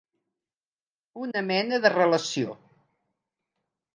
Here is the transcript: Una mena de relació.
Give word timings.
Una 1.25 1.43
mena 1.51 1.79
de 1.85 1.93
relació. 1.95 2.57